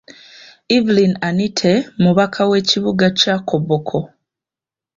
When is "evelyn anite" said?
0.75-1.73